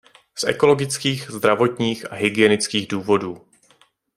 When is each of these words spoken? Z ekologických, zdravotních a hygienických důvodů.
Z 0.35 0.43
ekologických, 0.43 1.31
zdravotních 1.31 2.11
a 2.11 2.15
hygienických 2.15 2.87
důvodů. 2.87 3.41